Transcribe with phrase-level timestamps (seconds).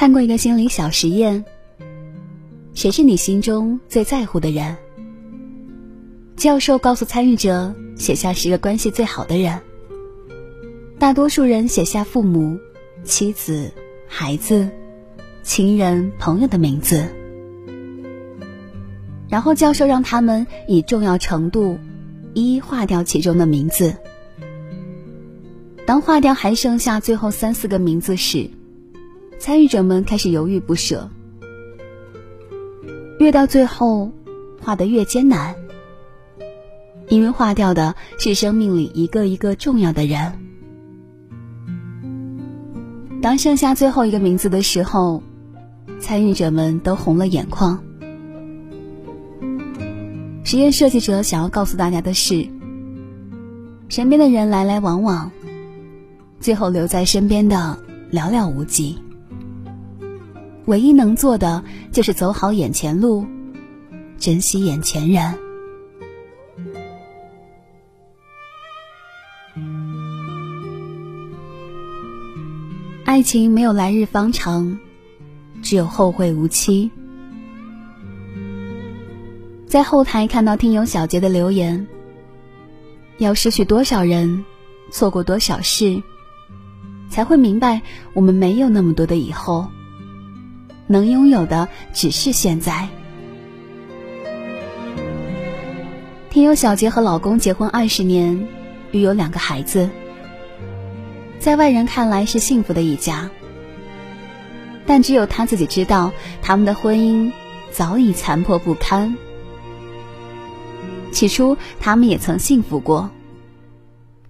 [0.00, 1.44] 看过一个心理小实验：
[2.72, 4.74] 谁是你心中最在乎的人？
[6.38, 9.60] 教授告诉参与者写下十个关系最好的人，
[10.98, 12.58] 大多数人写下父母、
[13.04, 13.70] 妻子、
[14.08, 14.70] 孩子、
[15.42, 17.04] 情人、朋友的名字。
[19.28, 21.78] 然后教授让他们以重要程度
[22.32, 23.94] 一一划掉其中的名字。
[25.84, 28.48] 当划掉还剩下最后三四个名字时，
[29.40, 31.08] 参与者们开始犹豫不舍。
[33.18, 34.12] 越到最后，
[34.60, 35.54] 画得越艰难，
[37.08, 40.38] 因为划掉的是生命里一个一个重要的人。
[43.22, 45.22] 当剩下最后一个名字的时候，
[45.98, 47.82] 参与者们都红了眼眶。
[50.44, 52.46] 实验设计者想要告诉大家的是：
[53.88, 55.30] 身边的人来来往往。
[56.40, 57.78] 最后留在身边的
[58.10, 58.98] 寥寥无几，
[60.70, 63.26] 唯一能做的就是走好眼前路，
[64.18, 65.36] 珍惜眼前人。
[73.04, 74.78] 爱情没有来日方长，
[75.60, 76.88] 只有后会无期。
[79.66, 81.84] 在后台看到听友小杰的留言，
[83.18, 84.44] 要失去多少人，
[84.92, 86.00] 错过多少事。
[87.08, 87.82] 才会明白，
[88.14, 89.66] 我们没有那么多的以后，
[90.90, 92.88] 能拥有的只是现在。
[96.30, 98.48] 听友小杰和老公结婚二十年，
[98.90, 99.88] 育有两个孩子，
[101.38, 103.30] 在外人看来是幸福的一家，
[104.84, 106.10] 但只有他自己知道，
[106.42, 107.30] 他们的婚姻
[107.70, 109.16] 早已残破不堪。
[111.12, 113.10] 起初，他们也曾幸福过。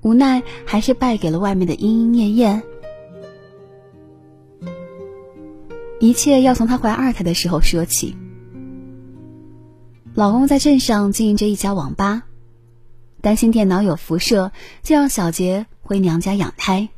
[0.00, 2.62] 无奈还是败给了外面的莺莺燕燕。
[5.98, 8.16] 一切要从她怀二胎的时候说起。
[10.14, 12.22] 老公在镇上经营着一家网吧，
[13.20, 16.88] 担心电脑有辐射，就让小杰回娘家养胎。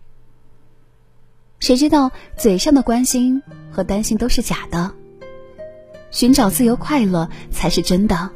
[1.58, 4.92] 谁知道嘴上的关心和担心都是假的，
[6.10, 8.30] 寻找自由快乐才是真的。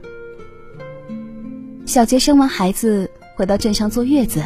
[1.86, 4.42] 小杰生完孩子回到镇上坐月子。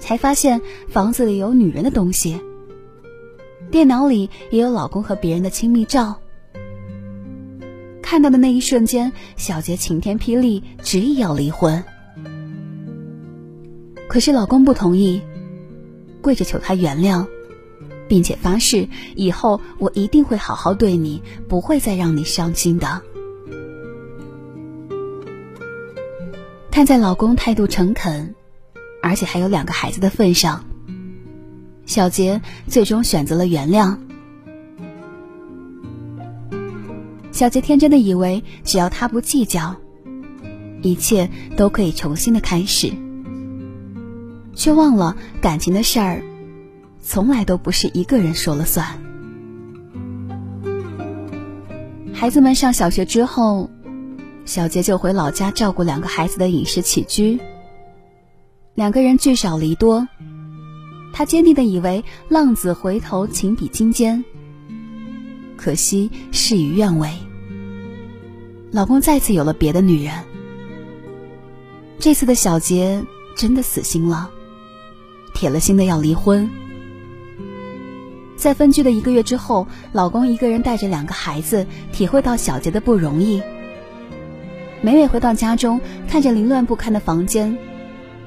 [0.00, 0.60] 才发现
[0.90, 2.38] 房子里有女人的东西，
[3.74, 6.20] 电脑里也有老公和别人的亲密照。
[8.00, 11.82] 看到的那一瞬间，小杰晴天霹雳，执意要离婚。
[14.06, 15.20] 可是老公不同意，
[16.20, 17.26] 跪着求他原谅，
[18.06, 23.02] 并且发誓以后我一定会好好对你，不会再让你伤心的。
[26.70, 28.36] 看在老公态度诚恳。
[29.02, 30.64] 而且还有两个孩子的份上，
[31.86, 33.96] 小杰最终选择了原谅。
[37.30, 39.74] 小杰天真的以为，只要他不计较，
[40.82, 42.92] 一切都可以重新的开始，
[44.54, 46.22] 却忘了感情的事儿，
[47.02, 48.86] 从来都不是一个人说了算。
[52.12, 53.68] 孩子们上小学之后，
[54.44, 57.40] 小杰就回老家照顾两个孩子的饮食起居。
[58.74, 60.06] 两个人聚少离多，
[61.16, 64.22] 他坚定的以为浪子回头情比金坚。
[65.56, 67.08] 可惜事与愿违，
[68.72, 70.12] 老公再次有了别的女人。
[72.00, 73.00] 这次的小杰
[73.36, 74.28] 真的死心了，
[75.34, 76.50] 铁了心的要离婚。
[78.36, 83.40] 在分居的一个月之后，老公一个人带着两个孩子，体会到小杰的不容易。
[84.82, 87.56] 每每回到家中，看着凌乱不堪的房间。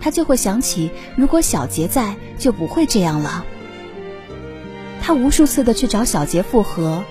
[0.07, 3.45] 他就会想起，如果小杰在，就不会这样了。
[5.01, 7.03] 他无数次的去找小杰复合，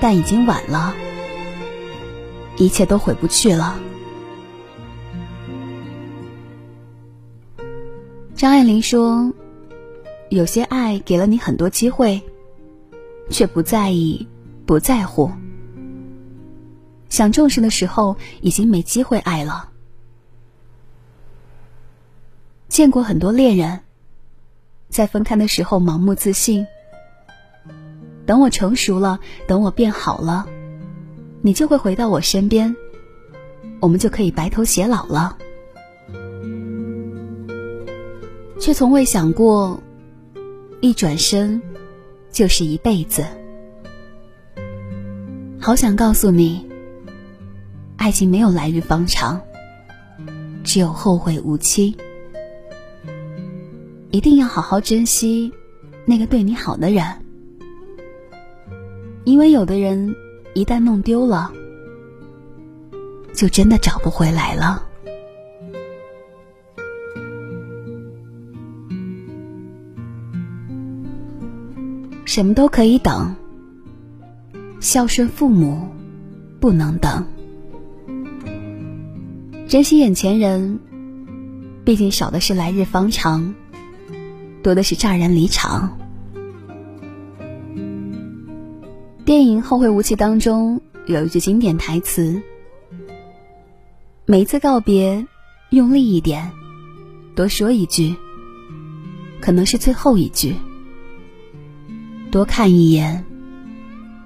[0.00, 0.94] 但已经晚了，
[2.56, 3.78] 一切都回不去了。
[8.34, 9.30] 张爱玲说
[10.30, 12.22] ：“有些爱给了你很多机会，
[13.28, 14.26] 却不在意，
[14.64, 15.30] 不在乎。
[17.10, 19.72] 想重视的时候，已经没机会爱了。”
[22.68, 23.80] 见过很多恋人，
[24.88, 26.66] 在分开的时候盲目自信。
[28.26, 30.46] 等我成熟了，等我变好了，
[31.40, 32.76] 你就会回到我身边，
[33.80, 35.38] 我们就可以白头偕老了。
[38.60, 39.80] 却从未想过，
[40.80, 41.62] 一转身
[42.30, 43.24] 就是一辈子。
[45.58, 46.68] 好想告诉你，
[47.96, 49.40] 爱情没有来日方长，
[50.62, 51.96] 只有后会无期。
[54.10, 55.52] 一定要好好珍惜
[56.06, 57.04] 那个对你好的人，
[59.24, 60.16] 因为有的人
[60.54, 61.52] 一旦弄丢了，
[63.34, 64.84] 就真的找不回来了。
[72.24, 73.34] 什么都可以等，
[74.80, 75.88] 孝顺父母
[76.60, 77.26] 不能等。
[79.66, 80.78] 珍惜眼前人，
[81.84, 83.54] 毕竟少的是来日方长，
[84.62, 85.98] 多的是乍然离场。
[89.24, 92.40] 电影《后会无期》当中有一句经典台词
[94.24, 95.26] ：“每一次告别，
[95.70, 96.50] 用力一点，
[97.34, 98.14] 多说一句，
[99.40, 100.54] 可能是最后一句。”
[102.30, 103.24] 多看一眼，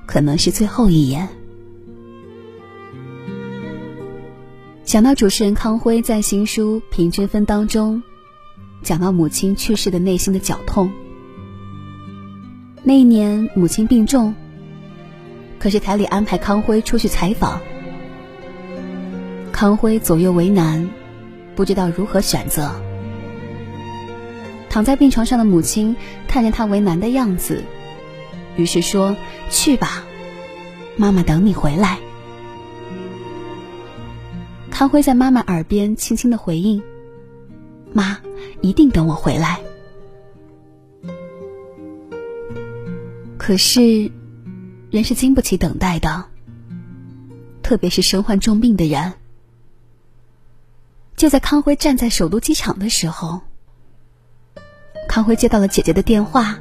[0.07, 1.29] 可能是最后一眼。
[4.85, 8.03] 想到主持人康辉在新书《平均分》当中，
[8.83, 10.91] 讲到母亲去世的内心的绞痛。
[12.83, 14.35] 那一年母亲病重，
[15.59, 17.61] 可是台里安排康辉出去采访，
[19.53, 20.91] 康辉左右为难，
[21.55, 22.73] 不知道如何选择。
[24.69, 25.95] 躺在病床上的母亲
[26.27, 27.63] 看见他为难的样子。
[28.57, 29.17] 于是说
[29.49, 30.05] ：“去吧，
[30.97, 31.99] 妈妈等你回来。”
[34.71, 36.83] 康辉在妈妈耳边轻轻的回应
[37.93, 38.19] ：“妈，
[38.61, 39.61] 一定等我回来。”
[43.39, 44.11] 可是，
[44.91, 46.27] 人是经不起等待的，
[47.63, 49.15] 特别是身患重病的人。
[51.17, 53.41] 就在康辉站在首都机场的时候，
[55.09, 56.59] 康辉接到了姐姐的电话。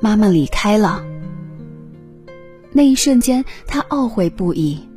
[0.00, 1.04] 妈妈离开了，
[2.72, 4.88] 那一瞬间他懊悔不已，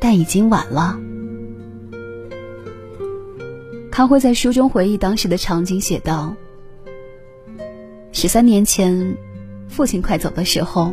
[0.00, 0.98] 但已经晚了。
[3.96, 6.36] 他会在书中回忆当时的场景，写道
[8.12, 9.16] ：“十三年前，
[9.68, 10.92] 父亲快走的时候，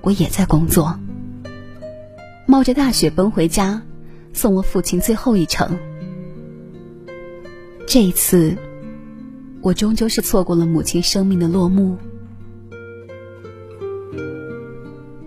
[0.00, 0.98] 我也在工作，
[2.46, 3.82] 冒着大雪奔回家，
[4.32, 5.78] 送我父亲最后一程。
[7.86, 8.56] 这一次，
[9.60, 11.98] 我终究是错过了母亲生命的落幕。”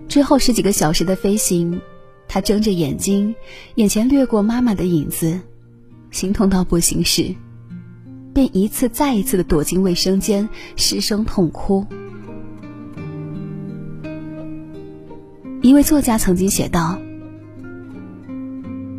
[0.09, 1.79] 之后十几个小时的飞行，
[2.27, 3.35] 他睁着眼睛，
[3.75, 5.39] 眼前掠过妈妈的影子，
[6.11, 7.35] 心痛到不行时，
[8.33, 11.85] 便一次再一次的躲进卫生间，失声痛哭。
[15.61, 16.99] 一位作家曾经写道：“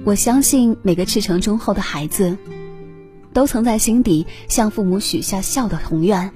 [0.04, 2.36] 我相信每个赤诚忠厚的孩子，
[3.32, 6.30] 都曾在心底向父母许下孝的宏愿，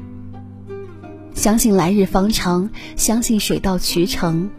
[1.35, 4.51] 相信来日方长，相信水到渠成。”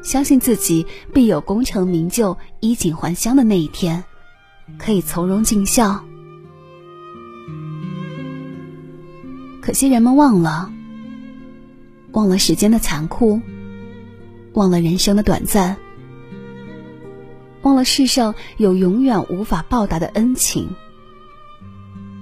[0.00, 4.04] 相信自己必有功成名就、衣锦还乡的那一天，
[4.76, 6.04] 可以从容尽孝。
[9.60, 10.72] 可惜人们忘了，
[12.12, 13.40] 忘了时间的残酷，
[14.54, 15.76] 忘了人生的短暂，
[17.62, 20.68] 忘了世上有永远无法报答的恩情，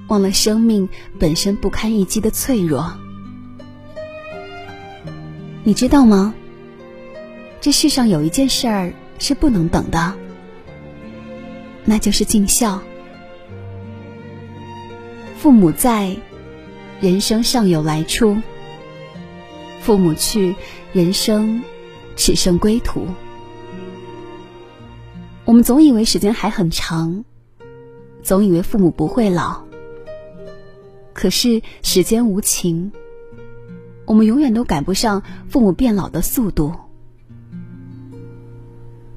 [0.08, 0.88] 忘了生命
[1.18, 2.92] 本身不堪一击的脆弱。
[5.62, 6.34] 你知道吗？
[7.60, 10.14] 这世上有一件事儿是不能等的，
[11.86, 12.82] 那就是尽孝。
[15.38, 16.16] 父母在，
[17.00, 18.36] 人生尚有来处；
[19.80, 20.56] 父母去，
[20.92, 21.62] 人生
[22.16, 23.06] 只剩归途。
[25.44, 27.24] 我们总以为时间还很长，
[28.22, 29.62] 总以为父母不会老。
[31.12, 32.90] 可是时间无情，
[34.06, 36.74] 我们永远都赶不上父母变老的速度。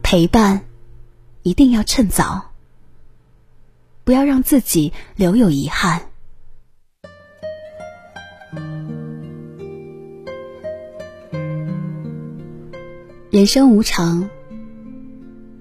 [0.03, 0.62] 陪伴，
[1.41, 2.49] 一定要趁早，
[4.10, 6.01] 不要让自己留有遗憾。
[13.30, 14.28] 人生无常，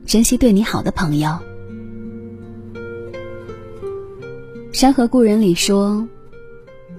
[0.06, 1.28] 珍惜对你好的朋友。
[4.72, 6.08] 《山河故人》里说，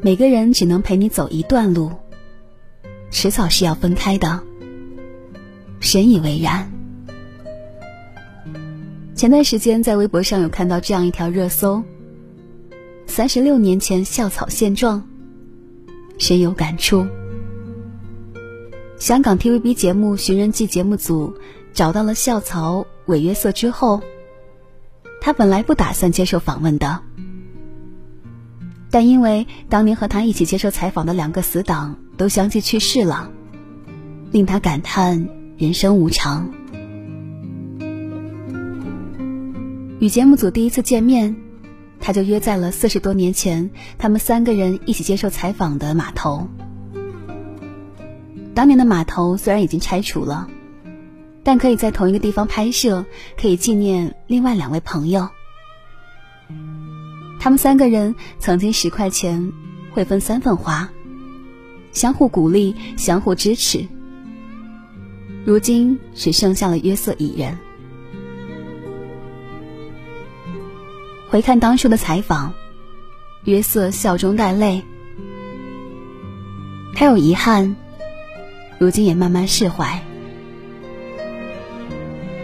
[0.01, 1.91] 每个人只能陪你走一段路，
[3.09, 4.43] 迟早是要分开的。
[5.79, 6.78] 深以为然。
[9.19, 11.83] 前段时间在微博上有看到这样一条热搜：
[13.05, 15.03] 三十六年前校草现状，
[16.17, 17.05] 深有感触。
[18.97, 21.33] 香港 TVB 节目《寻人记》节目组
[21.73, 24.01] 找到了校草韦约瑟之后，
[25.19, 27.01] 他本来不打算接受访问的，
[28.89, 33.29] 但因为当年和他一起接受采访的两个死党都相继去世了，
[34.31, 36.49] 令他感叹人生无常。
[39.99, 41.35] 与节目组第一次见面，
[41.99, 46.47] 他就约在了四十多年前他们三个人一起接受采访的码头。
[48.55, 50.47] 当年的码头虽然已经拆除了，
[51.43, 53.03] 但可以在同一个地方拍摄，
[53.37, 55.27] 可以纪念另外两位朋友。
[57.37, 59.51] 他们三个人曾经十块钱
[59.91, 60.89] 会分三份花，
[61.91, 63.85] 相互鼓励，相互支持。
[65.43, 67.57] 如今只剩下了约瑟一人。
[71.29, 72.53] 回看当初的采访，
[73.43, 74.83] 约瑟笑中带泪。
[76.95, 77.75] 他有遗憾，
[78.79, 80.01] 如今也慢慢释怀。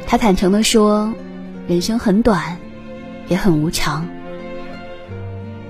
[0.06, 1.12] 他坦诚的说
[1.68, 2.58] ：“人生很短，
[3.28, 4.08] 也很无常。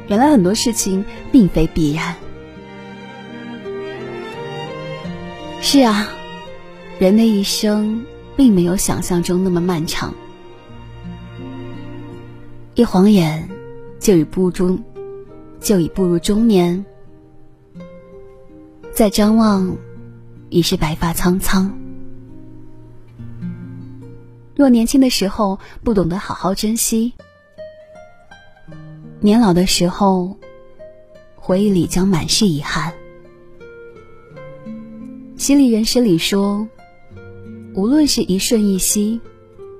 [0.07, 2.15] 原来很多事情并非必然。”
[5.63, 6.09] 是啊，
[6.99, 8.05] 人的一生
[8.35, 10.13] 并没有想象中那么漫长。
[12.75, 13.49] 一晃眼，
[14.01, 14.77] 就已步中，
[15.61, 16.85] 就已步入中年。
[18.93, 19.73] 再张望，
[20.49, 21.73] 已是白发苍苍。
[24.57, 27.13] 若年轻的时候不懂得好好珍惜，
[29.21, 30.37] 年老的时候，
[31.37, 32.93] 回忆里将满是遗憾。
[35.37, 36.67] 心理人生里说，
[37.73, 39.21] 无论是一瞬一息，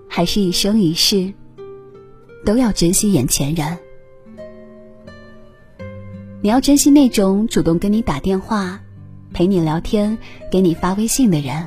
[0.08, 1.34] 还是一生一世。
[2.46, 3.78] 都要珍惜眼前人。
[6.42, 8.80] 你要珍惜那种主动跟你打电话、
[9.34, 10.18] 陪你聊天、
[10.52, 11.66] 给你发微信的人，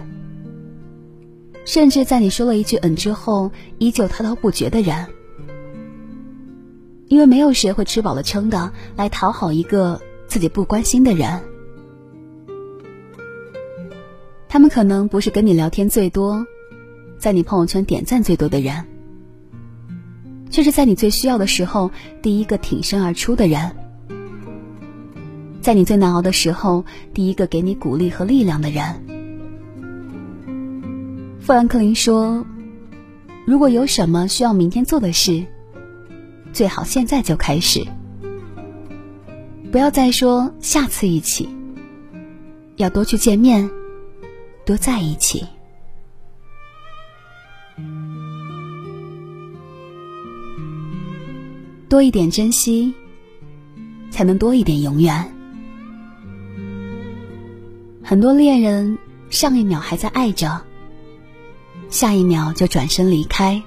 [1.64, 5.06] 甚至在你说了一句“嗯”之后，依旧滔滔不绝的人。
[7.08, 11.40] 因为没有谁会吃饱了撑的来讨好一个自己不关心的人。
[14.46, 16.46] 他们可能不是跟你聊天最多，
[17.18, 18.84] 在你朋友圈点赞最多的人。
[20.50, 21.90] 却是在你最需要的时候，
[22.22, 23.70] 第一个挺身而出的人；
[25.60, 28.82] 在你最难熬的时候，第一个给你鼓励和力量的人。
[31.40, 32.44] 富兰克林说
[33.46, 35.44] ：“如果有什么需要明天做的事，
[36.52, 37.86] 最好现在就开始，
[39.72, 41.48] 不要再说下次一起，
[42.76, 43.70] 要多去见面，
[44.64, 45.46] 多在一起。”
[51.88, 52.92] 多一点珍惜，
[54.10, 55.34] 才能多一点永远。
[58.02, 58.98] 很多恋人
[59.30, 60.60] 上一秒还在爱着，
[61.88, 63.62] 下一秒就转身离开；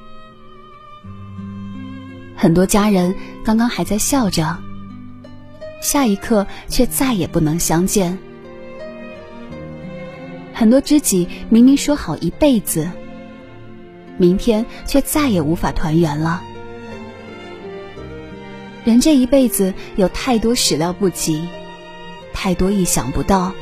[2.36, 4.56] 很多家人刚刚还在笑着，
[5.82, 8.16] 下一刻却再也不能相见；
[10.54, 12.88] 很多知己明明说好一辈子，
[14.20, 16.44] 明天却再也无法团圆了。
[18.84, 21.48] 人这一辈子有太多始料不及，
[22.34, 23.54] 太多意想不到。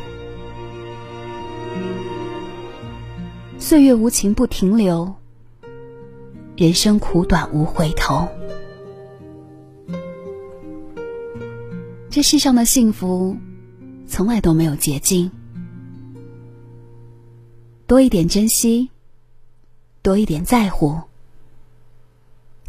[3.57, 5.13] 岁月无情不停留，
[6.55, 8.29] 人生苦短无回头。
[12.09, 13.37] 这世上的幸福，
[14.07, 15.29] 从来都没有捷径。
[17.85, 18.89] 多一点珍惜，
[20.01, 21.01] 多一点在乎，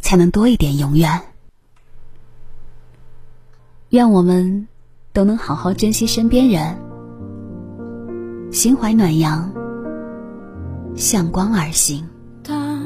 [0.01, 1.30] 才能多一点永远。
[3.91, 4.67] 愿我们
[5.11, 6.77] 都能好好珍惜身边人，
[8.49, 9.51] 心怀暖阳，
[10.95, 12.07] 向光而行。
[12.41, 12.81] 当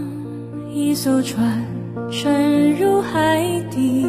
[0.73, 1.63] 一艘船
[2.09, 4.03] 沉入海底，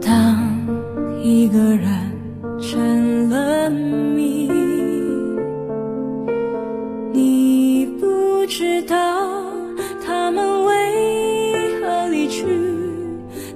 [0.00, 0.42] 当
[1.22, 1.86] 一个人
[2.58, 4.48] 成了谜，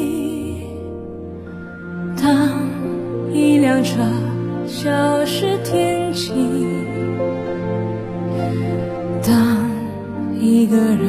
[2.22, 2.50] 当
[3.34, 4.00] 一辆车
[4.68, 6.32] 消失天际。
[9.26, 9.70] 当
[10.40, 11.02] 一个人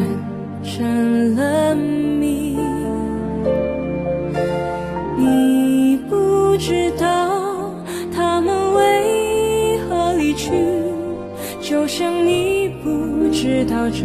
[0.62, 2.56] 成了谜，
[5.16, 7.72] 你不知道
[8.14, 10.52] 他们为何离去，
[11.60, 14.04] 就像你不知道这